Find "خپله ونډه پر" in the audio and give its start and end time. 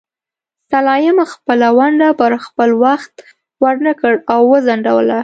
1.33-2.31